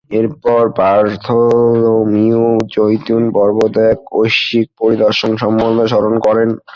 [0.11, 2.43] এরপর বার্থোলোমিউ
[2.75, 6.49] জৈতুন পর্বতে এক ঐশিক পরিদর্শন সম্বন্ধে স্মরণ করেন।